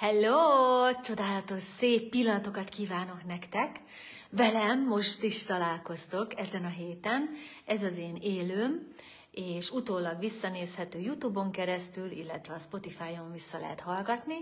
[0.00, 0.92] Hello!
[1.02, 3.80] Csodálatos, szép pillanatokat kívánok nektek!
[4.30, 7.30] Velem most is találkoztok ezen a héten.
[7.64, 8.88] Ez az én élőm,
[9.30, 14.36] és utólag visszanézhető YouTube-on keresztül, illetve a Spotify-on vissza lehet hallgatni.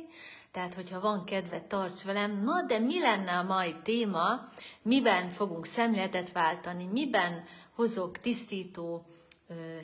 [0.52, 2.42] Tehát, hogyha van kedve, tarts velem.
[2.42, 4.48] Na, de mi lenne a mai téma?
[4.82, 6.84] Miben fogunk szemléletet váltani?
[6.84, 7.44] Miben
[7.74, 9.06] hozok tisztító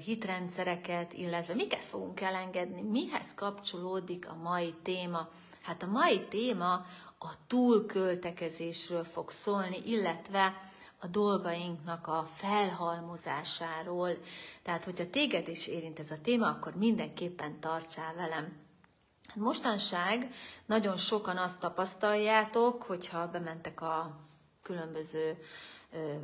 [0.04, 2.82] hitrendszereket, illetve miket fogunk elengedni?
[2.82, 5.28] Mihez kapcsolódik a mai téma?
[5.64, 6.72] Hát a mai téma
[7.18, 14.18] a túlköltekezésről fog szólni, illetve a dolgainknak a felhalmozásáról.
[14.62, 18.56] Tehát, hogyha téged is érint ez a téma, akkor mindenképpen tartsál velem.
[19.34, 20.30] Mostanság
[20.66, 24.16] nagyon sokan azt tapasztaljátok, hogyha bementek a
[24.62, 25.38] különböző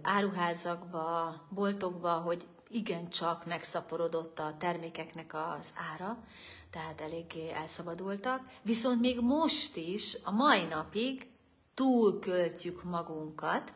[0.02, 6.18] áruházakba, boltokba, hogy igencsak megszaporodott a termékeknek az ára,
[6.70, 11.26] tehát eléggé elszabadultak, viszont még most is, a mai napig
[11.74, 13.74] túlköltjük magunkat,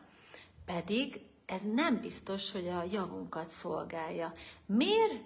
[0.65, 4.33] pedig ez nem biztos, hogy a javunkat szolgálja.
[4.65, 5.23] Miért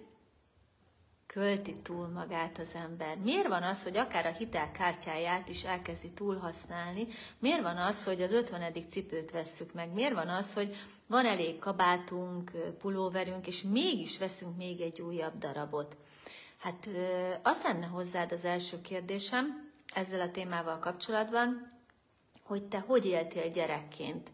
[1.25, 3.17] költi túl magát az ember?
[3.17, 7.07] Miért van az, hogy akár a hitelkártyáját is elkezdi túlhasználni?
[7.39, 8.73] Miért van az, hogy az 50.
[8.89, 9.93] cipőt vesszük meg?
[9.93, 10.75] Miért van az, hogy
[11.09, 15.97] van elég kabátunk, pulóverünk, és mégis veszünk még egy újabb darabot?
[16.57, 16.89] Hát
[17.43, 21.71] az lenne hozzád az első kérdésem ezzel a témával kapcsolatban,
[22.43, 24.31] hogy te hogy éltél gyerekként?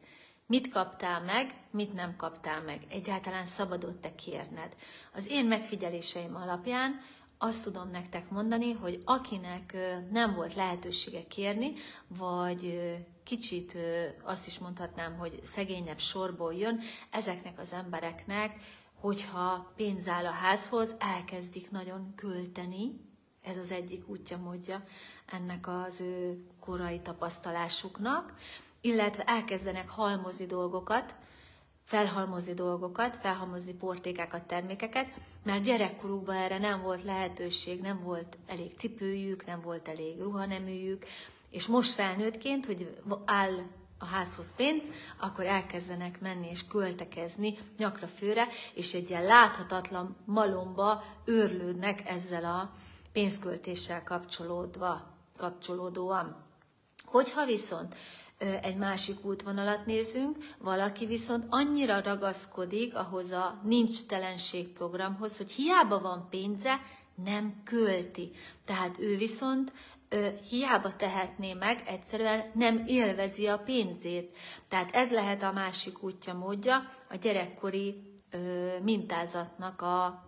[0.47, 2.85] Mit kaptál meg, mit nem kaptál meg?
[2.89, 4.75] Egyáltalán szabadott-e kérned?
[5.13, 7.01] Az én megfigyeléseim alapján
[7.37, 9.75] azt tudom nektek mondani, hogy akinek
[10.11, 11.73] nem volt lehetősége kérni,
[12.07, 12.79] vagy
[13.25, 13.77] kicsit
[14.23, 18.59] azt is mondhatnám, hogy szegényebb sorból jön, ezeknek az embereknek
[19.05, 22.99] hogyha pénz áll a házhoz, elkezdik nagyon költeni,
[23.41, 24.83] ez az egyik útja, módja
[25.25, 28.33] ennek az ő korai tapasztalásuknak,
[28.81, 31.15] illetve elkezdenek halmozni dolgokat,
[31.83, 35.07] felhalmozni dolgokat, felhalmozni portékákat, termékeket,
[35.43, 41.05] mert gyerekkorukban erre nem volt lehetőség, nem volt elég cipőjük, nem volt elég ruhaneműjük,
[41.55, 43.53] és most felnőttként, hogy áll
[43.97, 44.83] a házhoz pénz,
[45.19, 52.71] akkor elkezdenek menni és költekezni nyakra főre, és egy ilyen láthatatlan malomba őrlődnek ezzel a
[53.11, 56.35] pénzköltéssel kapcsolódva, kapcsolódóan.
[57.05, 57.95] Hogyha viszont
[58.61, 65.99] egy másik útvonalat nézünk, valaki viszont annyira ragaszkodik ahhoz a nincs telenség programhoz, hogy hiába
[65.99, 66.79] van pénze,
[67.23, 68.31] nem költi.
[68.65, 69.73] Tehát ő viszont
[70.49, 74.37] hiába tehetné meg, egyszerűen nem élvezi a pénzét.
[74.67, 78.13] Tehát ez lehet a másik útja, módja a gyerekkori
[78.81, 80.23] mintázatnak a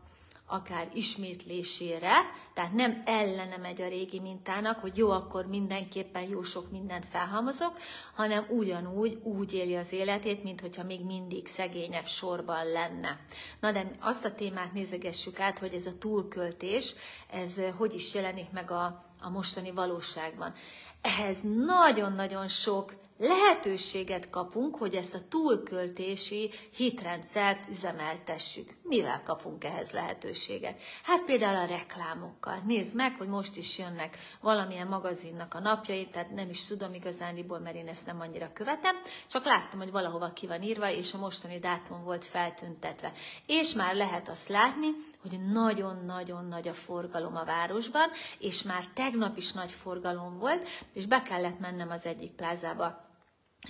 [0.50, 2.12] akár ismétlésére,
[2.54, 7.78] tehát nem ellene megy a régi mintának, hogy jó, akkor mindenképpen jó sok mindent felhalmozok,
[8.16, 13.20] hanem ugyanúgy úgy éli az életét, mint hogyha még mindig szegényebb sorban lenne.
[13.60, 16.94] Na de azt a témát nézegessük át, hogy ez a túlköltés,
[17.30, 20.54] ez hogy is jelenik meg a, a mostani valóságban.
[21.02, 28.77] Ehhez nagyon-nagyon sok lehetőséget kapunk, hogy ezt a túlköltési hitrendszert üzemeltessük.
[28.88, 30.81] Mivel kapunk ehhez lehetőséget?
[31.03, 32.62] Hát például a reklámokkal.
[32.66, 37.59] Nézd meg, hogy most is jönnek valamilyen magazinnak a napjai, tehát nem is tudom igazániból,
[37.59, 38.96] mert én ezt nem annyira követem,
[39.28, 43.12] csak láttam, hogy valahova ki van írva, és a mostani dátum volt feltüntetve.
[43.46, 44.88] És már lehet azt látni,
[45.22, 48.09] hogy nagyon-nagyon nagy a forgalom a városban,
[48.40, 53.06] és már tegnap is nagy forgalom volt, és be kellett mennem az egyik plázába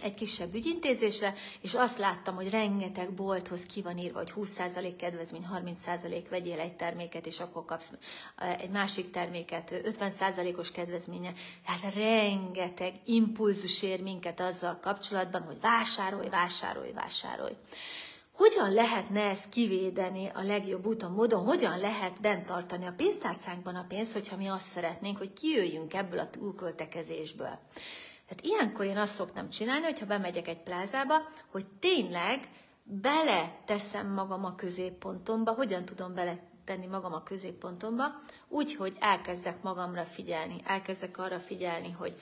[0.02, 5.48] egy kisebb ügyintézésre, és azt láttam, hogy rengeteg bolthoz ki van írva, hogy 20% kedvezmény,
[5.86, 7.92] 30% vegyél egy terméket, és akkor kapsz
[8.60, 11.34] egy másik terméket 50%-os kedvezménye.
[11.64, 17.54] Hát rengeteg impulzus ér minket azzal kapcsolatban, hogy vásárolj, vásárolj, vásárolj.
[18.32, 21.46] Hogyan lehetne ezt kivédeni a legjobb úton, módon?
[21.46, 26.20] Hogyan lehet bent tartani a pénztárcánkban a pénzt, hogyha mi azt szeretnénk, hogy kijöjjünk ebből
[26.20, 27.60] a túlköltekezésből?
[28.28, 31.16] Tehát ilyenkor én azt szoktam csinálni, hogyha bemegyek egy plázába,
[31.52, 32.50] hogy tényleg
[32.84, 39.62] bele teszem magam a középpontomba, hogyan tudom bele tenni magam a középpontomba, úgy, hogy elkezdek
[39.62, 42.14] magamra figyelni, elkezdek arra figyelni, hogy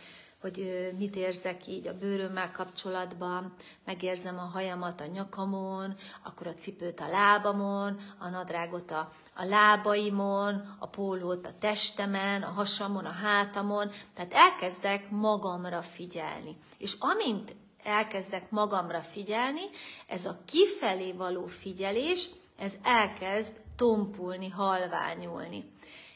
[0.46, 3.54] hogy mit érzek így a bőrömmel kapcsolatban,
[3.86, 10.76] megérzem a hajamat a nyakamon, akkor a cipőt a lábamon, a nadrágot a, a lábaimon,
[10.80, 16.58] a pólót a testemen, a hasamon, a hátamon, tehát elkezdek magamra figyelni.
[16.78, 19.70] És amint elkezdek magamra figyelni,
[20.08, 25.74] ez a kifelé való figyelés, ez elkezd tompulni, halványulni.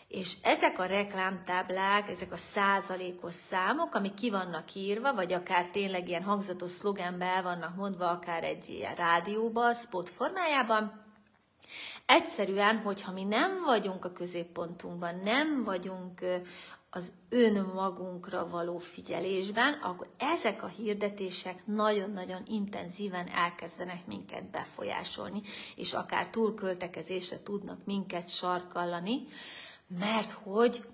[0.10, 6.10] És ezek a reklámtáblák, ezek a százalékos számok, amik ki vannak írva, vagy akár tényleg
[6.10, 11.06] ilyen hangzatos szlogenbe vannak mondva, akár egy ilyen rádióba, spot formájában,
[12.06, 16.20] egyszerűen, hogyha mi nem vagyunk a középpontunkban, nem vagyunk
[16.90, 25.42] az önmagunkra való figyelésben, akkor ezek a hirdetések nagyon-nagyon intenzíven elkezdenek minket befolyásolni,
[25.76, 29.28] és akár túlköltekezésre tudnak minket sarkallani,
[29.98, 30.88] mert hogy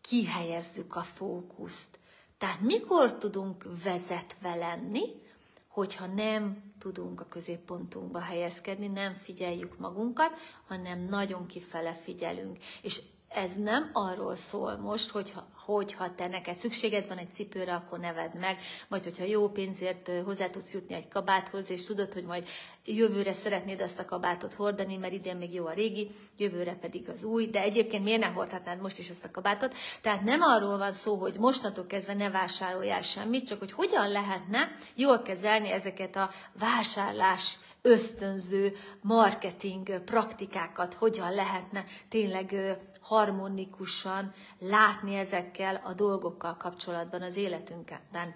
[0.00, 1.98] kihelyezzük a fókuszt.
[2.38, 5.22] Tehát mikor tudunk vezetve lenni,
[5.68, 12.58] hogyha nem tudunk a középpontunkba helyezkedni, nem figyeljük magunkat, hanem nagyon kifele figyelünk.
[12.82, 17.98] És ez nem arról szól most, hogyha, hogyha te neked szükséged van egy cipőre, akkor
[17.98, 18.58] neved meg,
[18.88, 22.48] vagy hogyha jó pénzért hozzá tudsz jutni egy kabáthoz, és tudod, hogy majd
[22.84, 27.24] jövőre szeretnéd azt a kabátot hordani, mert idén még jó a régi, jövőre pedig az
[27.24, 29.74] új, de egyébként miért nem hordhatnád most is ezt a kabátot?
[30.00, 34.72] Tehát nem arról van szó, hogy mostantól kezdve ne vásároljál semmit, csak hogy hogyan lehetne
[34.94, 45.92] jól kezelni ezeket a vásárlás ösztönző marketing praktikákat, hogyan lehetne tényleg harmonikusan látni ezekkel a
[45.92, 48.34] dolgokkal kapcsolatban az életünkben.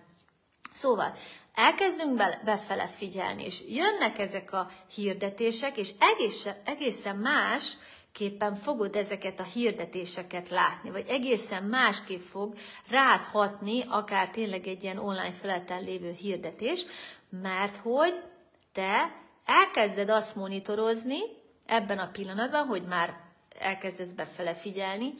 [0.72, 1.14] Szóval
[1.54, 7.76] elkezdünk be, befele figyelni, és jönnek ezek a hirdetések, és egészen, egészen más
[8.12, 12.54] képpen fogod ezeket a hirdetéseket látni, vagy egészen másképp fog
[12.88, 16.86] rád hatni, akár tényleg egy ilyen online feleten lévő hirdetés,
[17.30, 18.22] mert hogy
[18.72, 19.12] te
[19.44, 21.18] elkezded azt monitorozni
[21.66, 23.27] ebben a pillanatban, hogy már
[23.58, 25.14] elkezdesz befele figyelni,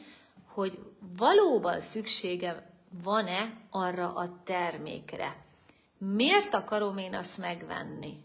[0.47, 0.79] hogy
[1.17, 2.69] valóban szüksége
[3.03, 5.35] van-e arra a termékre.
[5.97, 8.23] Miért akarom én azt megvenni?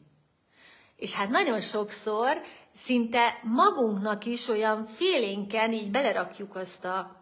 [0.97, 2.41] És hát nagyon sokszor
[2.73, 7.17] szinte magunknak is olyan félénken így belerakjuk azt a,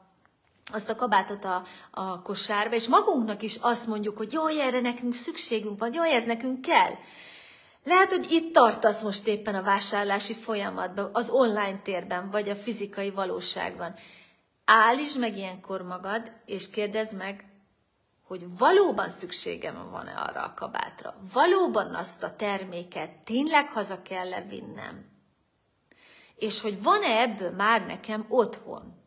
[0.72, 5.14] azt a kabátot a, a kosárba, és magunknak is azt mondjuk, hogy jó, erre nekünk
[5.14, 6.92] szükségünk van, jó, ez nekünk kell.
[7.84, 13.10] Lehet, hogy itt tartasz most éppen a vásárlási folyamatban, az online térben, vagy a fizikai
[13.10, 13.94] valóságban.
[14.64, 17.46] Állítsd meg ilyenkor magad, és kérdezd meg,
[18.22, 21.16] hogy valóban szükségem van-e arra a kabátra.
[21.32, 25.10] Valóban azt a terméket tényleg haza kell levinnem.
[26.34, 29.00] És hogy van-e ebből már nekem otthon.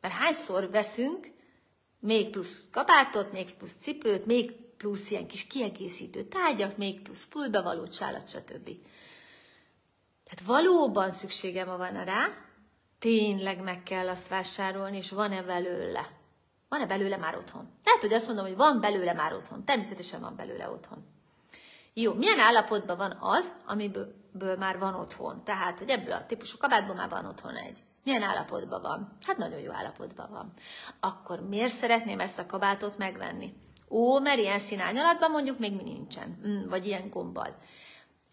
[0.00, 1.30] Mert hányszor veszünk
[1.98, 4.52] még plusz kabátot, még plusz cipőt, még
[4.82, 8.70] plusz ilyen kis kiegészítő tárgyak, még plusz fullbevaló csálat, stb.
[10.24, 12.28] Tehát valóban szükségem van rá,
[12.98, 16.10] tényleg meg kell azt vásárolni, és van-e belőle.
[16.68, 17.70] Van-e belőle már otthon?
[17.84, 19.64] Lehet, hogy azt mondom, hogy van belőle már otthon.
[19.64, 21.04] Természetesen van belőle otthon.
[21.94, 25.44] Jó, milyen állapotban van az, amiből már van otthon?
[25.44, 27.78] Tehát, hogy ebből a típusú kabátból már van otthon egy.
[28.04, 29.16] Milyen állapotban van?
[29.26, 30.52] Hát nagyon jó állapotban van.
[31.00, 33.54] Akkor miért szeretném ezt a kabátot megvenni?
[33.92, 37.56] Ó, mert ilyen színárnyalatban mondjuk még mi nincsen, mm, vagy ilyen gombbal.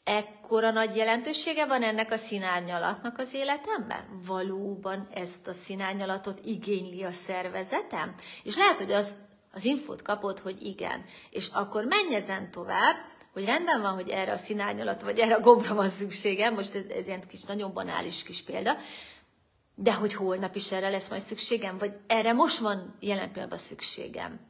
[0.04, 4.22] Ekkora nagy jelentősége van ennek a színárnyalatnak az életemben?
[4.26, 8.16] Valóban ezt a színárnyalatot igényli a szervezetem?
[8.44, 9.14] És lehet, hogy az,
[9.52, 11.04] az infót kapod, hogy igen.
[11.30, 12.96] És akkor menj ezen tovább,
[13.34, 16.84] hogy rendben van, hogy erre a színárnyalat, vagy erre a gombra van szükségem, most ez,
[16.86, 18.78] ez ilyen kis, nagyon banális kis példa,
[19.76, 24.49] de hogy holnap is erre lesz majd szükségem, vagy erre most van jelen pillanatban szükségem.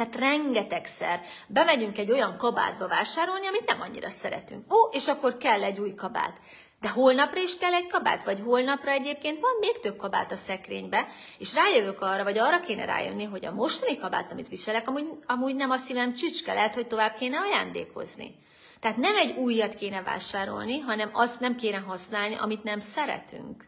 [0.00, 4.72] Hát rengetegszer bemegyünk egy olyan kabátba vásárolni, amit nem annyira szeretünk.
[4.72, 6.40] Ó, és akkor kell egy új kabát.
[6.80, 11.06] De holnapra is kell egy kabát, vagy holnapra egyébként van még több kabát a szekrénybe,
[11.38, 15.54] és rájövök arra, vagy arra kéne rájönni, hogy a mostani kabát, amit viselek, amúgy, amúgy
[15.54, 18.34] nem a szívem csücske, lehet, hogy tovább kéne ajándékozni.
[18.80, 23.64] Tehát nem egy újat kéne vásárolni, hanem azt nem kéne használni, amit nem szeretünk.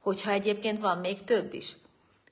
[0.00, 1.76] Hogyha egyébként van még több is.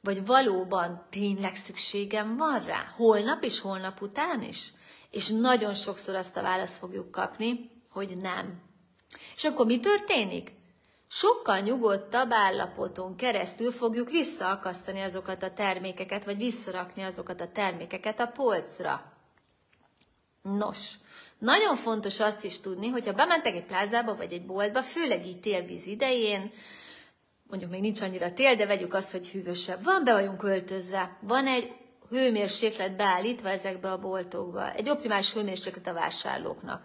[0.06, 2.92] Vagy valóban tényleg szükségem van rá?
[2.96, 4.72] Holnap és holnap után is?
[5.10, 8.62] És nagyon sokszor azt a választ fogjuk kapni, hogy nem.
[9.36, 10.52] És akkor mi történik?
[11.08, 18.26] Sokkal nyugodtabb állapoton keresztül fogjuk visszaakasztani azokat a termékeket, vagy visszarakni azokat a termékeket a
[18.26, 19.12] polcra.
[20.42, 20.94] Nos,
[21.38, 25.86] nagyon fontos azt is tudni, hogyha bementek egy plázába vagy egy boltba, főleg így télvíz
[25.86, 26.52] idején,
[27.48, 31.16] mondjuk még nincs annyira tél, de vegyük azt, hogy hűvösebb van, be vagyunk öltözve.
[31.20, 31.74] Van egy
[32.10, 36.84] hőmérséklet beállítva ezekbe a boltokba, egy optimális hőmérséklet a vásárlóknak.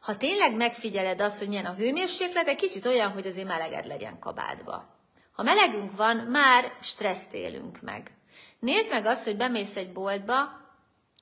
[0.00, 4.18] Ha tényleg megfigyeled azt, hogy milyen a hőmérséklet, egy kicsit olyan, hogy azért meleged legyen
[4.18, 4.94] kabádba.
[5.32, 8.10] Ha melegünk van, már stresszt élünk meg.
[8.58, 10.64] Nézd meg azt, hogy bemész egy boltba,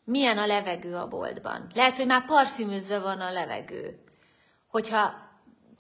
[0.04, 1.70] milyen a levegő a boltban.
[1.74, 3.98] Lehet, hogy már parfümözve van a levegő.
[4.68, 5.23] Hogyha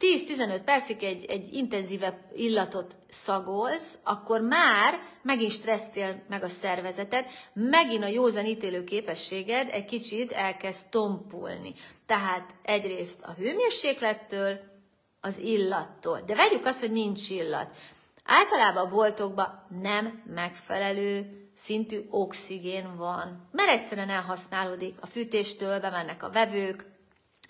[0.00, 8.04] 10-15 percig egy, egy intenzívebb illatot szagolsz, akkor már megint stressztél meg a szervezeted, megint
[8.04, 11.74] a józan ítélő képességed egy kicsit elkezd tompulni.
[12.06, 14.72] Tehát egyrészt a hőmérséklettől,
[15.20, 16.20] az illattól.
[16.26, 17.76] De vegyük azt, hogy nincs illat.
[18.24, 26.30] Általában a boltokban nem megfelelő szintű oxigén van, mert egyszerűen elhasználódik a fűtéstől, bemennek a
[26.30, 26.84] vevők,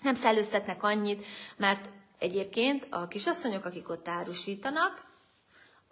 [0.01, 1.25] nem szellőztetnek annyit,
[1.57, 5.05] mert egyébként a kisasszonyok, akik ott árusítanak,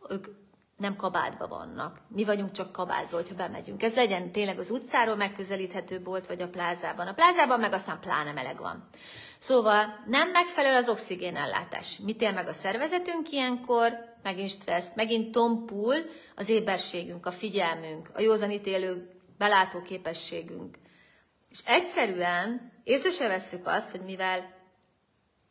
[0.09, 0.27] ők
[0.77, 1.97] nem kabátba vannak.
[2.07, 3.83] Mi vagyunk csak kabátba, hogyha bemegyünk.
[3.83, 7.07] Ez legyen tényleg az utcáról megközelíthető bolt, vagy a plázában.
[7.07, 8.87] A plázában meg aztán pláne meleg van.
[9.37, 11.99] Szóval nem megfelelő az oxigénellátás.
[12.03, 14.11] Mit él meg a szervezetünk ilyenkor?
[14.23, 15.95] Megint stressz, megint tompul
[16.35, 20.77] az éberségünk, a figyelmünk, a józanítélő belátó képességünk.
[21.49, 24.52] És egyszerűen észre se vesszük azt, hogy mivel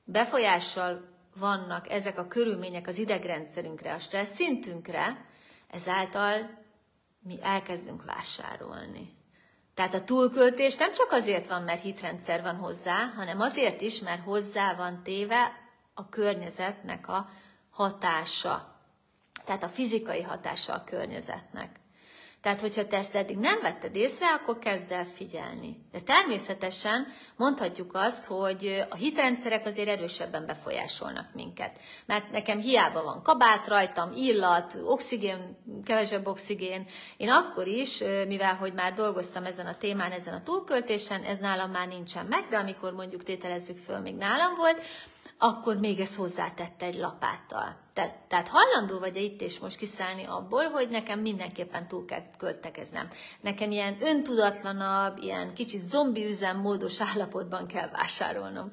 [0.04, 5.26] befolyással vannak ezek a körülmények az idegrendszerünkre, a stressz szintünkre,
[5.68, 6.61] ezáltal
[7.23, 9.21] mi elkezdünk vásárolni.
[9.75, 14.23] Tehát a túlköltés nem csak azért van, mert hitrendszer van hozzá, hanem azért is, mert
[14.23, 15.52] hozzá van téve
[15.94, 17.28] a környezetnek a
[17.71, 18.80] hatása.
[19.44, 21.80] Tehát a fizikai hatása a környezetnek.
[22.42, 25.76] Tehát, hogyha te ezt eddig nem vetted észre, akkor kezd el figyelni.
[25.92, 27.06] De természetesen
[27.37, 31.76] mondhatjuk azt, hogy a hitrendszerek azért erősebben befolyásolnak minket.
[32.06, 36.87] Mert nekem hiába van kabát rajtam, illat, oxigén, kevesebb oxigén.
[37.16, 41.70] Én akkor is, mivel hogy már dolgoztam ezen a témán, ezen a túlköltésen, ez nálam
[41.70, 44.82] már nincsen meg, de amikor mondjuk tételezzük föl, még nálam volt,
[45.44, 47.76] akkor még ezt hozzátette egy lapáttal.
[47.92, 52.22] Te, tehát hajlandó vagy -e itt és most kiszállni abból, hogy nekem mindenképpen túl kell
[52.38, 53.08] költekeznem.
[53.40, 58.72] Nekem ilyen öntudatlanabb, ilyen kicsit zombi üzemmódos állapotban kell vásárolnom.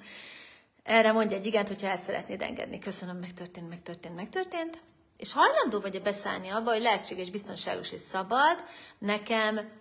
[0.83, 2.79] Erre mondja egy igent, hogyha el szeretnéd engedni.
[2.79, 4.83] Köszönöm, megtörtént, megtörtént, megtörtént.
[5.17, 8.63] És hajlandó vagy-e beszállni abba, hogy lehetséges, biztonságos és szabad,
[8.97, 9.71] nekem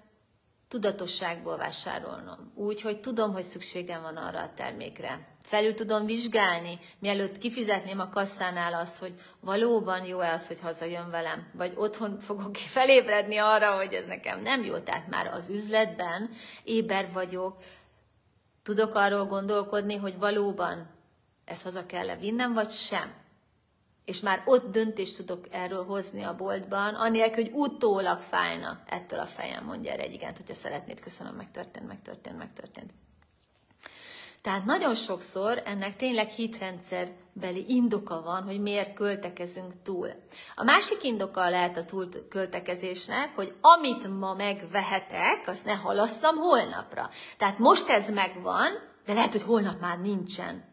[0.69, 2.53] tudatosságból vásárolnom.
[2.55, 8.09] Úgy, hogy tudom, hogy szükségem van arra a termékre felül tudom vizsgálni, mielőtt kifizetném a
[8.09, 13.93] kasszánál azt, hogy valóban jó-e az, hogy hazajön velem, vagy otthon fogok felébredni arra, hogy
[13.93, 14.79] ez nekem nem jó.
[14.79, 16.31] Tehát már az üzletben
[16.65, 17.57] éber vagyok,
[18.63, 20.91] tudok arról gondolkodni, hogy valóban
[21.45, 23.15] ezt haza kell-e vinnem, vagy sem.
[24.05, 29.27] És már ott döntést tudok erről hozni a boltban, anélkül, hogy utólag fájna ettől a
[29.27, 32.91] fejem, mondja erre egy igent, hogyha szeretnéd, köszönöm, megtörtént, megtörtént, megtörtént.
[34.49, 40.09] Tehát nagyon sokszor ennek tényleg hitrendszerbeli indoka van, hogy miért költekezünk túl.
[40.55, 47.11] A másik indoka lehet a túl költekezésnek, hogy amit ma megvehetek, azt ne halasszam holnapra.
[47.37, 48.71] Tehát most ez megvan,
[49.07, 50.65] de lehet, hogy holnap már nincsen.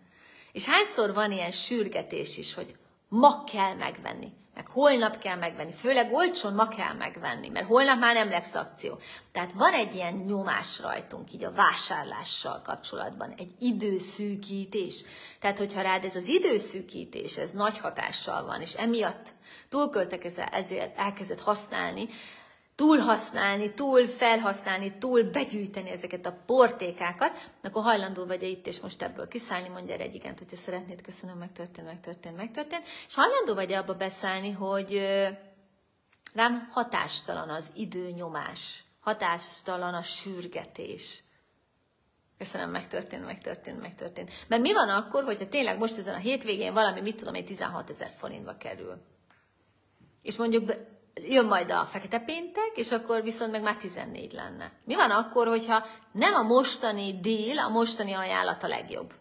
[0.52, 2.76] És hányszor van ilyen sürgetés is, hogy
[3.08, 8.14] ma kell megvenni meg holnap kell megvenni, főleg olcsón ma kell megvenni, mert holnap már
[8.14, 9.00] nem lesz akció.
[9.32, 15.04] Tehát van egy ilyen nyomás rajtunk így a vásárlással kapcsolatban, egy időszűkítés.
[15.40, 19.34] Tehát, hogyha rád ez az időszűkítés, ez nagy hatással van, és emiatt
[19.70, 22.08] túlköltekezel, ezért elkezded használni,
[22.76, 28.80] túl használni, túl felhasználni, túl begyűjteni ezeket a portékákat, akkor hajlandó vagy -e itt és
[28.80, 33.54] most ebből kiszállni, mondja erre egy igent, hogyha szeretnéd, köszönöm, megtörtént, megtörtént, megtörtént, és hajlandó
[33.54, 35.02] vagy -e abba beszállni, hogy
[36.34, 41.24] rám hatástalan az időnyomás, hatástalan a sürgetés.
[42.38, 44.32] Köszönöm, megtörtént, megtörtént, megtörtént.
[44.48, 47.90] Mert mi van akkor, hogyha tényleg most ezen a hétvégén valami, mit tudom én, 16
[47.90, 49.02] ezer forintba kerül?
[50.22, 50.72] És mondjuk
[51.22, 54.72] jön majd a fekete péntek, és akkor viszont meg már 14 lenne.
[54.86, 59.14] Mi van akkor, hogyha nem a mostani deal, a mostani ajánlat a legjobb?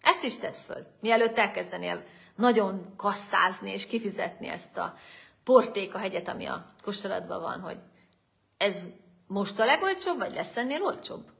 [0.00, 2.02] Ezt is tedd föl, mielőtt elkezdenél
[2.36, 4.94] nagyon kasszázni és kifizetni ezt a
[5.44, 7.78] portéka hegyet, ami a kosaratban van, hogy
[8.56, 8.76] ez
[9.26, 11.30] most a legolcsóbb, vagy lesz ennél olcsóbb?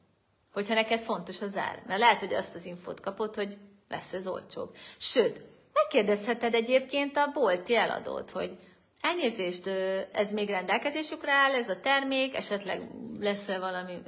[0.53, 1.83] Hogyha neked fontos az ár.
[1.87, 4.77] Mert lehet, hogy azt az infót kapod, hogy lesz ez olcsóbb.
[4.99, 5.43] Sőt,
[5.73, 8.59] megkérdezheted egyébként a bolti eladót, hogy
[9.03, 9.67] Elnézést,
[10.13, 12.81] ez még rendelkezésükre áll, ez a termék, esetleg
[13.21, 13.99] lesz-e valami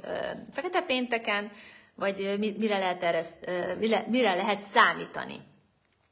[0.53, 1.51] fekete pénteken,
[1.95, 3.25] vagy mire lehet, erre,
[4.07, 5.41] mire lehet számítani.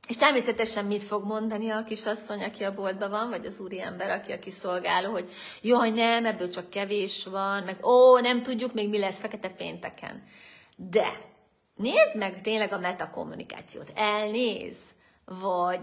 [0.08, 4.32] És természetesen mit fog mondani a kisasszony, aki a boltban van, vagy az úriember, aki
[4.32, 9.00] a kiszolgáló, hogy jaj, nem, ebből csak kevés van, meg ó, nem tudjuk még mi
[9.00, 10.24] lesz fekete pénteken.
[10.76, 11.08] De
[11.76, 13.92] nézd meg tényleg a metakommunikációt.
[13.96, 14.76] Elnéz,
[15.26, 15.80] vagy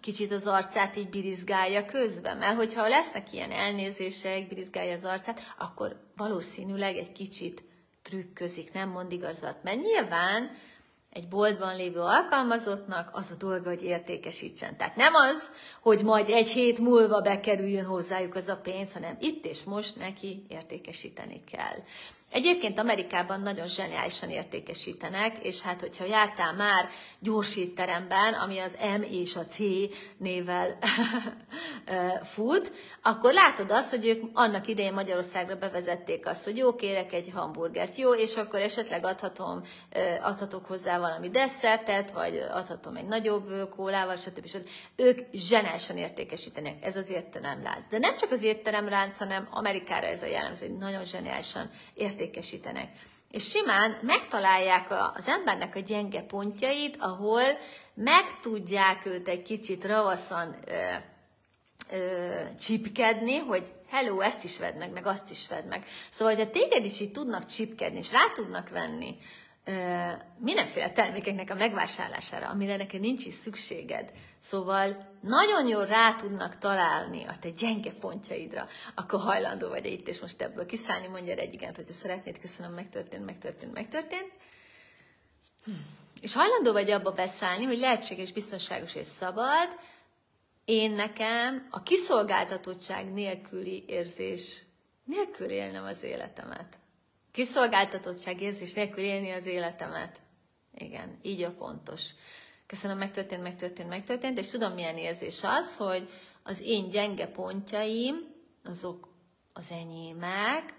[0.00, 6.00] kicsit az arcát így birizgálja közben, mert hogyha lesznek ilyen elnézések, birizgálja az arcát, akkor
[6.16, 7.64] valószínűleg egy kicsit
[8.02, 9.62] trükközik, nem mond igazat.
[9.62, 10.50] Mert nyilván
[11.10, 14.76] egy boltban lévő alkalmazottnak az a dolga, hogy értékesítsen.
[14.76, 19.44] Tehát nem az, hogy majd egy hét múlva bekerüljön hozzájuk az a pénz, hanem itt
[19.44, 21.78] és most neki értékesíteni kell.
[22.30, 29.36] Egyébként Amerikában nagyon zseniálisan értékesítenek, és hát hogyha jártál már gyorsítteremben, ami az M és
[29.36, 29.58] a C
[30.16, 30.78] nével
[32.34, 32.72] fut,
[33.02, 37.96] akkor látod azt, hogy ők annak idején Magyarországra bevezették azt, hogy jó, kérek egy hamburgert,
[37.96, 39.62] jó, és akkor esetleg adhatom,
[40.20, 44.46] adhatok hozzá valami desszertet, vagy adhatom egy nagyobb kólával, stb.
[44.46, 44.68] stb.
[44.96, 47.88] Ők zseniálisan értékesítenek, ez az étteremlánc.
[47.90, 52.88] De nem csak az étteremlánc, hanem Amerikára ez a jellemző, hogy nagyon zseniálisan értékesítenek értékesítenek.
[53.30, 57.42] És simán megtalálják az embernek a gyenge pontjait, ahol
[57.94, 60.94] meg tudják őt egy kicsit ravaszan ö,
[61.90, 65.84] ö, csipkedni, hogy hello, ezt is vedd meg, meg azt is vedd meg.
[66.10, 69.16] Szóval, hogyha téged is így tudnak csipkedni, és rá tudnak venni
[70.38, 77.24] mindenféle termékeknek a megvásárlására, amire neked nincs is szükséged, Szóval nagyon jól rá tudnak találni
[77.24, 81.76] a te gyenge pontjaidra, akkor hajlandó vagy itt és most ebből kiszállni, mondja egy igent,
[81.76, 84.32] hogyha szeretnéd, köszönöm, megtörtént, megtörtént, megtörtént.
[85.64, 85.70] Hm.
[86.20, 89.78] És hajlandó vagy abba beszállni, hogy lehetséges, biztonságos és szabad,
[90.64, 94.62] én nekem a kiszolgáltatottság nélküli érzés
[95.04, 96.78] nélkül élnem az életemet.
[97.32, 100.20] Kiszolgáltatottság érzés nélkül élni az életemet.
[100.74, 102.02] Igen, így a pontos
[102.70, 106.08] köszönöm, megtörtént, megtörtént, megtörtént, és tudom, milyen érzés az, hogy
[106.42, 108.14] az én gyenge pontjaim,
[108.64, 109.08] azok
[109.52, 110.74] az enyémek,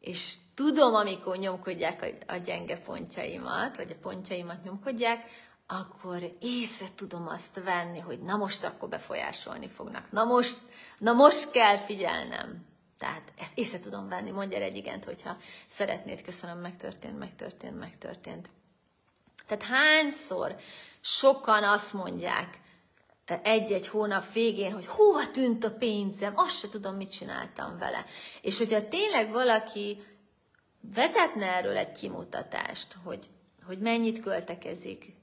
[0.00, 5.24] és tudom, amikor nyomkodják a, gyenge pontjaimat, vagy a pontjaimat nyomkodják,
[5.66, 10.12] akkor észre tudom azt venni, hogy na most akkor befolyásolni fognak.
[10.12, 10.58] Na most,
[10.98, 12.66] na most kell figyelnem.
[12.98, 15.36] Tehát ezt észre tudom venni, mondja egy igent, hogyha
[15.68, 18.50] szeretnéd, köszönöm, megtörtént, megtörtént, megtörtént.
[19.46, 20.56] Tehát hányszor
[21.00, 22.60] sokan azt mondják
[23.42, 28.04] egy-egy hónap végén, hogy hova tűnt a pénzem, azt se tudom, mit csináltam vele.
[28.42, 30.02] És hogyha tényleg valaki
[30.80, 33.30] vezetne erről egy kimutatást, hogy,
[33.66, 35.15] hogy mennyit költekezik,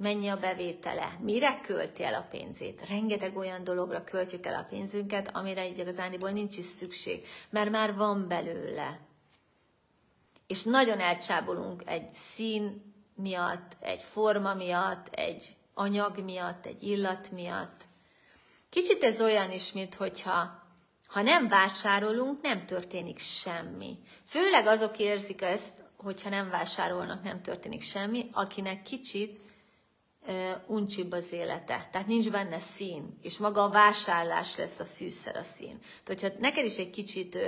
[0.00, 2.88] mennyi a bevétele, mire költi el a pénzét.
[2.88, 8.28] Rengeteg olyan dologra költjük el a pénzünket, amire igazániból nincs is szükség, mert már van
[8.28, 9.00] belőle.
[10.46, 17.80] És nagyon elcsábolunk egy szín miatt, egy forma miatt, egy anyag miatt, egy illat miatt.
[18.70, 20.58] Kicsit ez olyan is, mint hogyha
[21.06, 23.98] ha nem vásárolunk, nem történik semmi.
[24.24, 29.40] Főleg azok érzik ezt, hogyha nem vásárolnak, nem történik semmi, akinek kicsit
[30.66, 31.88] uncsibb az élete.
[31.92, 35.78] Tehát nincs benne szín, és maga a vásárlás lesz a fűszer a szín.
[36.04, 37.38] Tehát, hogyha neked is egy kicsit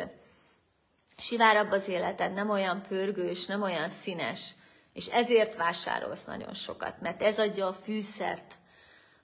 [1.17, 4.55] sivárabb az életed, nem olyan pörgős, nem olyan színes,
[4.93, 8.55] és ezért vásárolsz nagyon sokat, mert ez adja a fűszert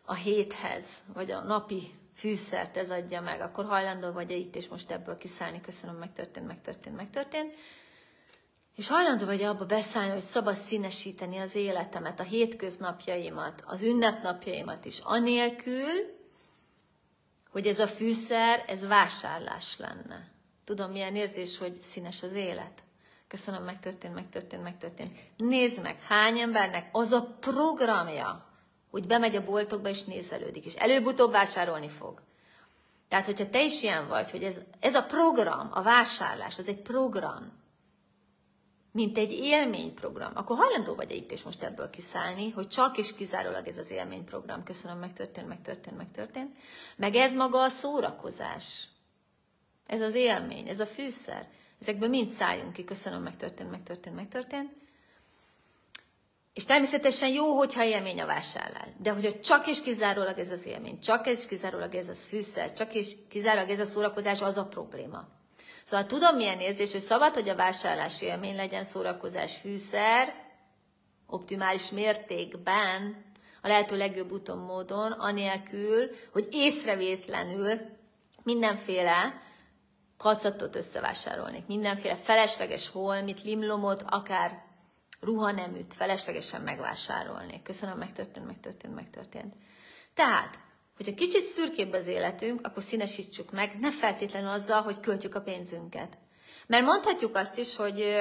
[0.05, 4.90] a héthez, vagy a napi fűszert ez adja meg, akkor hajlandó vagy itt és most
[4.90, 7.55] ebből kiszállni, köszönöm, megtörtént, megtörtént, megtörtént.
[8.79, 14.99] És hajlandó vagy abba beszállni, hogy szabad színesíteni az életemet, a hétköznapjaimat, az ünnepnapjaimat is,
[14.99, 16.17] anélkül,
[17.51, 20.31] hogy ez a fűszer, ez vásárlás lenne.
[20.64, 22.85] Tudom, milyen érzés, hogy színes az élet.
[23.29, 25.19] Köszönöm, megtörtént, megtörtént, megtörtént.
[25.37, 28.47] Nézd meg, hány embernek az a programja,
[28.91, 32.23] hogy bemegy a boltokba és nézelődik, és előbb-utóbb vásárolni fog.
[33.09, 36.83] Tehát, hogyha te is ilyen vagy, hogy ez, ez a program, a vásárlás, ez egy
[36.83, 37.58] program,
[38.92, 43.68] mint egy élményprogram, akkor hajlandó vagy itt és most ebből kiszállni, hogy csak és kizárólag
[43.68, 44.62] ez az élményprogram.
[44.62, 46.57] Köszönöm, megtörtént, megtörtént, megtörtént.
[46.96, 48.85] Meg ez maga a szórakozás.
[49.87, 51.48] Ez az élmény, ez a fűszer.
[51.81, 54.72] Ezekből mind szálljunk ki, köszönöm, megtörtént, megtörtént, megtörtént.
[56.55, 58.88] És természetesen jó, hogyha élmény a vásárlás.
[58.96, 62.94] De hogyha csak és kizárólag ez az élmény, csak és kizárólag ez a fűszer, csak
[62.94, 65.38] és kizárólag ez a szórakozás, az a probléma.
[65.88, 70.35] Szóval tudom milyen érzés, hogy szabad, hogy a vásárlás élmény legyen szórakozás fűszer,
[71.27, 73.24] optimális mértékben,
[73.62, 77.81] a lehető legjobb úton módon, anélkül, hogy észrevétlenül
[78.42, 79.40] mindenféle
[80.16, 84.62] kacatot összevásárolnék, mindenféle felesleges holmit, limlomot, akár
[85.20, 87.62] ruhaneműt feleslegesen megvásárolnék.
[87.62, 89.55] Köszönöm, megtörtént, megtörtént, megtörtént.
[90.14, 90.59] Tehát,
[90.98, 96.18] hogyha kicsit szürkébb az életünk, akkor színesítsük meg, ne feltétlenül azzal, hogy költjük a pénzünket.
[96.66, 98.20] Mert mondhatjuk azt is, hogy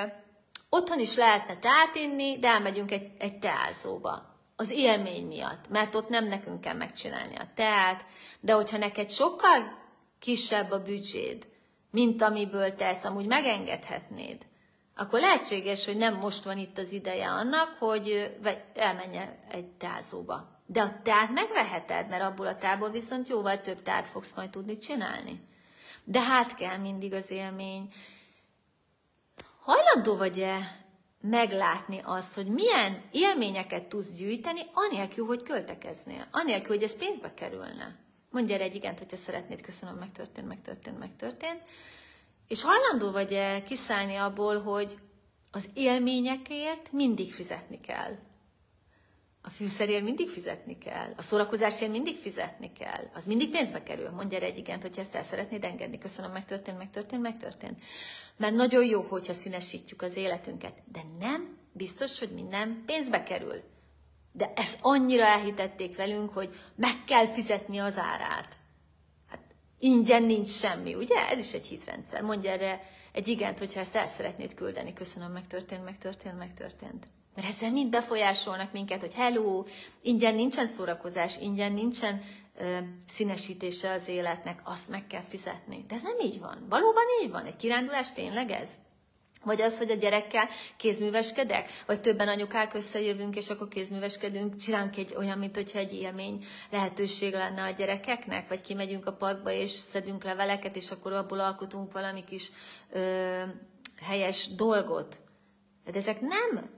[0.69, 4.35] otthon is lehetne teát inni, de elmegyünk egy, egy teázóba.
[4.55, 8.05] Az élmény miatt, mert ott nem nekünk kell megcsinálni a teát,
[8.39, 9.77] de hogyha neked sokkal
[10.19, 11.47] kisebb a büdzséd,
[11.91, 14.45] mint amiből te ezt amúgy megengedhetnéd,
[14.95, 18.35] akkor lehetséges, hogy nem most van itt az ideje annak, hogy
[18.73, 20.57] elmenjen egy tázóba.
[20.69, 24.77] De a teát megveheted, mert abból a tából viszont jóval több teát fogsz majd tudni
[24.77, 25.41] csinálni.
[26.03, 27.93] De hát kell mindig az élmény.
[29.60, 30.86] Hajlandó vagy-e
[31.21, 37.95] meglátni azt, hogy milyen élményeket tudsz gyűjteni, anélkül, hogy költekeznél, anélkül, hogy ez pénzbe kerülne.
[38.32, 41.62] Mondj erre egy igent, hogyha szeretnéd, köszönöm, megtörtént, megtörtént, megtörtént.
[42.47, 44.99] És hajlandó vagy-e kiszállni abból, hogy
[45.51, 48.17] az élményekért mindig fizetni kell.
[49.47, 54.10] A fűszerért mindig fizetni kell, a szórakozásért mindig fizetni kell, az mindig pénzbe kerül.
[54.10, 55.97] Mondj erre egy igent, hogyha ezt el szeretnéd engedni.
[55.97, 57.79] Köszönöm, megtörtént, megtörtént, megtörtént.
[58.38, 63.62] Mert nagyon jó, hogyha színesítjük az életünket, de nem biztos, hogy minden pénzbe kerül.
[64.31, 68.57] De ezt annyira elhitették velünk, hogy meg kell fizetni az árát.
[69.29, 69.41] Hát
[69.79, 71.29] ingyen nincs semmi, ugye?
[71.29, 72.21] Ez is egy hitrendszer.
[72.21, 72.81] Mondj erre
[73.12, 74.93] egy igent, hogyha ezt el szeretnéd küldeni.
[74.93, 77.07] Köszönöm, megtörtént, megtörtént, megtörtént.
[77.38, 79.63] Mert ezzel mind befolyásolnak minket, hogy hello,
[80.02, 82.21] ingyen nincsen szórakozás, ingyen nincsen
[82.60, 82.78] ö,
[83.10, 85.86] színesítése az életnek, azt meg kell fizetni.
[85.88, 86.65] De ez nem így van.
[86.69, 87.45] Valóban így van.
[87.45, 88.67] Egy kirándulás tényleg ez?
[89.43, 90.47] Vagy az, hogy a gyerekkel
[90.78, 91.84] kézműveskedek?
[91.86, 97.34] Vagy többen anyukák összejövünk, és akkor kézműveskedünk, csinálunk egy olyan, mint hogyha egy élmény lehetőség
[97.34, 98.47] lenne a gyerekeknek?
[98.47, 102.52] Vagy kimegyünk a parkba, és szedünk leveleket, és akkor abból alkotunk valami kis
[102.91, 103.41] ö,
[104.02, 105.19] helyes dolgot?
[105.91, 106.76] De ezek nem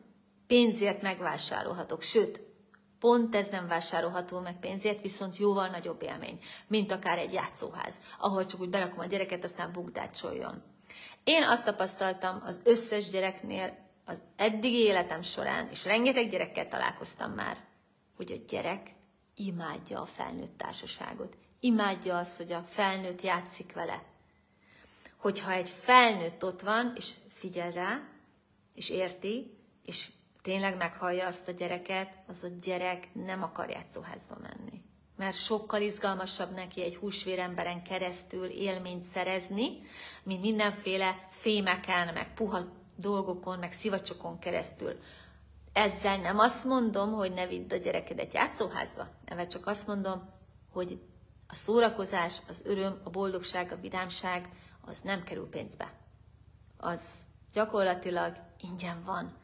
[0.49, 2.41] pénzért megvásárolhatók, sőt,
[2.99, 8.45] pont ez nem vásárolható meg pénzért, viszont jóval nagyobb élmény, mint akár egy játszóház, ahol
[8.45, 10.63] csak úgy berakom a gyereket, aztán bukdácsoljon.
[11.23, 17.57] Én azt tapasztaltam az összes gyereknél az eddigi életem során, és rengeteg gyerekkel találkoztam már,
[18.15, 18.93] hogy a gyerek
[19.35, 21.37] imádja a felnőtt társaságot.
[21.59, 24.03] Imádja azt, hogy a felnőtt játszik vele.
[25.17, 27.99] Hogyha egy felnőtt ott van, és figyel rá,
[28.73, 30.09] és érti, és
[30.49, 34.81] tényleg meghallja azt a gyereket, az a gyerek nem akar játszóházba menni.
[35.15, 39.81] Mert sokkal izgalmasabb neki egy húsvéremberen keresztül élményt szerezni,
[40.23, 42.59] mint mindenféle fémeken, meg puha
[42.95, 44.99] dolgokon, meg szivacsokon keresztül.
[45.73, 50.29] Ezzel nem azt mondom, hogy ne vidd a gyerekedet játszóházba, neve csak azt mondom,
[50.71, 51.01] hogy
[51.47, 54.49] a szórakozás, az öröm, a boldogság, a vidámság,
[54.85, 55.93] az nem kerül pénzbe.
[56.77, 57.01] Az
[57.53, 59.37] gyakorlatilag ingyen van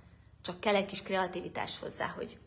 [0.46, 2.38] csak kell egy kis kreativitás hozzá, hogy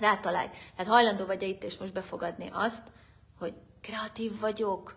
[0.00, 0.48] rátalálj.
[0.76, 2.82] Tehát hajlandó vagy -e itt és most befogadni azt,
[3.38, 4.96] hogy kreatív vagyok,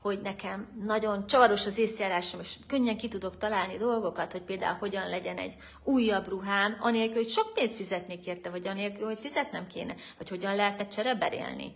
[0.00, 5.08] hogy nekem nagyon csavaros az észjárásom, és könnyen ki tudok találni dolgokat, hogy például hogyan
[5.08, 9.94] legyen egy újabb ruhám, anélkül, hogy sok pénzt fizetnék érte, vagy anélkül, hogy fizetnem kéne,
[10.18, 11.74] vagy hogyan lehetne csereberélni.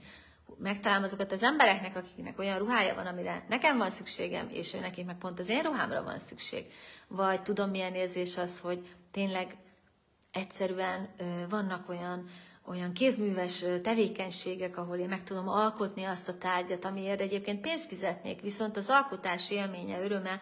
[0.58, 5.06] Megtalálom azokat az embereknek, akiknek olyan ruhája van, amire nekem van szükségem, és ő nekik
[5.06, 6.66] meg pont az én ruhámra van szükség.
[7.08, 9.56] Vagy tudom, milyen érzés az, hogy tényleg
[10.32, 11.08] egyszerűen
[11.48, 12.28] vannak olyan,
[12.66, 18.40] olyan kézműves tevékenységek, ahol én meg tudom alkotni azt a tárgyat, amiért egyébként pénzt fizetnék,
[18.40, 20.40] viszont az alkotás élménye, öröme,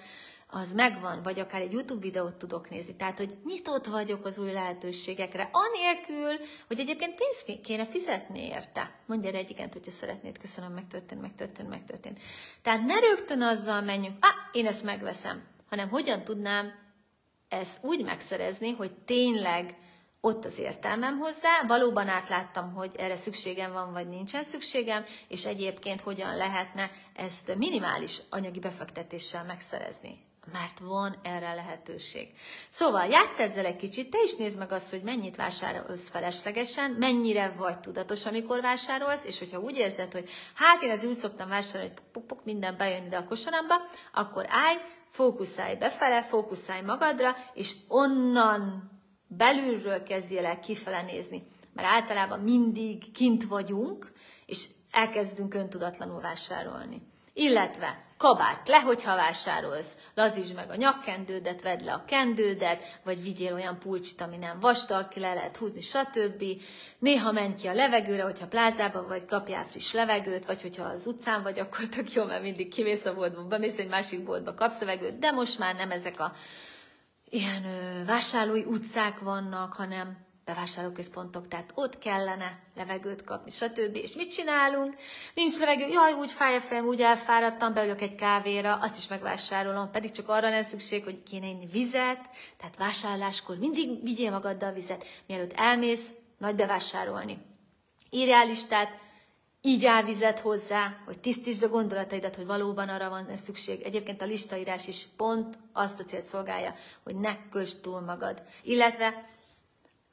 [0.50, 2.94] az megvan, vagy akár egy YouTube videót tudok nézni.
[2.96, 8.90] Tehát, hogy nyitott vagyok az új lehetőségekre, anélkül, hogy egyébként pénzt kéne fizetni érte.
[9.06, 10.38] Mondj erre egy igent, hogyha szeretnéd.
[10.38, 12.18] Köszönöm, megtörtént, megtörtént, megtörtént.
[12.62, 16.72] Tehát ne rögtön azzal menjünk, ah, én ezt megveszem, hanem hogyan tudnám
[17.48, 19.76] ezt úgy megszerezni, hogy tényleg
[20.20, 26.00] ott az értelmem hozzá, valóban átláttam, hogy erre szükségem van, vagy nincsen szükségem, és egyébként
[26.00, 30.26] hogyan lehetne ezt minimális anyagi befektetéssel megszerezni.
[30.52, 32.28] Mert van erre lehetőség.
[32.70, 37.54] Szóval játsz ezzel egy kicsit, te is nézd meg azt, hogy mennyit vásárolsz feleslegesen, mennyire
[37.56, 41.92] vagy tudatos, amikor vásárolsz, és hogyha úgy érzed, hogy hát én az úgy szoktam vásárolni,
[41.94, 43.74] hogy puk, puk, minden bejön ide a kosaramba,
[44.12, 44.76] akkor állj,
[45.10, 48.90] fókuszálj befele, fókuszálj magadra, és onnan
[49.26, 51.46] belülről kezdjél el kifele nézni.
[51.72, 54.12] Mert általában mindig kint vagyunk,
[54.46, 57.02] és elkezdünk öntudatlanul vásárolni.
[57.38, 63.54] Illetve kabát le, hogyha vásárolsz, lazítsd meg a nyakkendődet, vedd le a kendődet, vagy vigyél
[63.54, 66.44] olyan pulcsit, ami nem vastag, ki le lehet húzni, stb.
[66.98, 71.42] Néha menj ki a levegőre, hogyha plázában vagy, kapjál friss levegőt, vagy hogyha az utcán
[71.42, 75.18] vagy, akkor tök jó, mert mindig kimész a boltba, bemész egy másik boltba, kapsz levegőt,
[75.18, 76.32] de most már nem ezek a
[77.30, 83.96] ilyen ö, vásárlói utcák vannak, hanem bevásárlóközpontok, tehát ott kellene levegőt kapni, stb.
[83.96, 84.94] És mit csinálunk?
[85.34, 89.90] Nincs levegő, jaj, úgy fáj a fejem, úgy elfáradtam, beülök egy kávéra, azt is megvásárolom,
[89.90, 95.04] pedig csak arra lesz szükség, hogy kéne inni vizet, tehát vásárláskor mindig vigyél magaddal vizet,
[95.26, 96.06] mielőtt elmész
[96.38, 97.38] nagy bevásárolni.
[98.10, 98.98] Írjál listát,
[99.62, 103.82] így áll vizet hozzá, hogy tisztítsd a gondolataidat, hogy valóban arra van szükség.
[103.82, 108.42] Egyébként a listaírás is pont azt a célt szolgálja, hogy ne kösd túl magad.
[108.62, 109.26] Illetve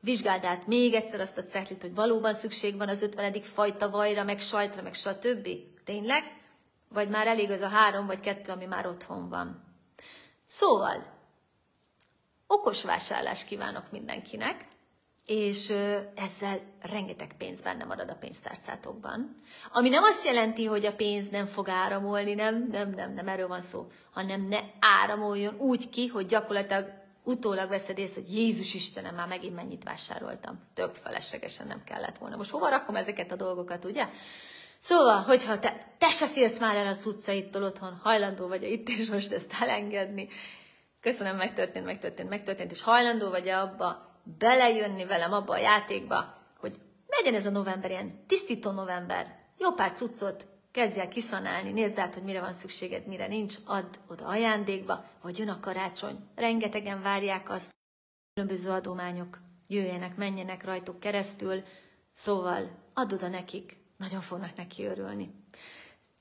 [0.05, 4.23] vizsgáld át még egyszer azt a cetlit, hogy valóban szükség van az ötvenedik fajta vajra,
[4.23, 5.47] meg sajtra, meg stb.
[5.83, 6.23] Tényleg?
[6.89, 9.63] Vagy már elég az a három vagy kettő, ami már otthon van.
[10.45, 11.13] Szóval,
[12.47, 14.67] okos vásárlást kívánok mindenkinek,
[15.25, 15.69] és
[16.15, 19.41] ezzel rengeteg pénz benne marad a pénztárcátokban.
[19.71, 23.47] Ami nem azt jelenti, hogy a pénz nem fog áramolni, nem, nem, nem, nem erről
[23.47, 29.15] van szó, hanem ne áramoljon úgy ki, hogy gyakorlatilag utólag veszed észre, hogy Jézus Istenem,
[29.15, 30.59] már megint mennyit vásároltam.
[30.73, 32.35] Tök feleslegesen nem kellett volna.
[32.35, 34.07] Most hova rakom ezeket a dolgokat, ugye?
[34.79, 39.09] Szóval, hogyha te, te se félsz már el a cuccaittól otthon, hajlandó vagy itt és
[39.09, 40.27] most ezt elengedni,
[41.01, 46.75] köszönöm, megtörtént, megtörtént, megtörtént, és hajlandó vagy abba belejönni velem abba a játékba, hogy
[47.07, 52.13] legyen ez a november ilyen tisztító november, jó pár cuccot kezdj el kiszanálni, nézd át,
[52.13, 56.17] hogy mire van szükséged, mire nincs, add oda ajándékba, hogy jön a karácsony.
[56.35, 57.75] Rengetegen várják azt,
[58.33, 61.63] különböző adományok jöjjenek, menjenek rajtuk keresztül,
[62.13, 65.31] szóval add oda nekik, nagyon fognak neki örülni.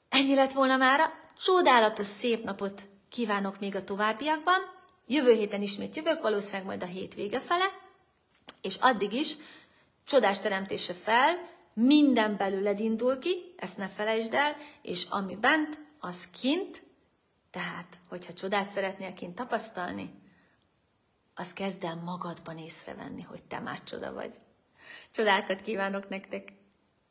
[0.09, 1.05] Ennyi lett volna mára,
[1.39, 4.61] csodálatos szép napot kívánok még a továbbiakban.
[5.07, 7.67] Jövő héten ismét jövök, valószínűleg majd a hétvége fele,
[8.61, 9.37] és addig is
[10.05, 16.29] csodás teremtése fel, minden belőled indul ki, ezt ne felejtsd el, és ami bent, az
[16.41, 16.83] kint,
[17.51, 20.23] tehát, hogyha csodát szeretnél kint tapasztalni,
[21.35, 24.35] az kezd el magadban észrevenni, hogy te már csoda vagy.
[25.11, 26.53] Csodákat kívánok nektek!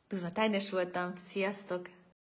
[0.08, 1.88] Duzma Tájnes voltam, sziasztok!